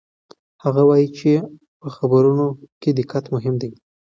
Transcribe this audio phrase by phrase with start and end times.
[0.63, 1.31] هغه وایي چې
[1.79, 2.45] په خبرونو
[2.81, 3.71] کې دقت مهم دی.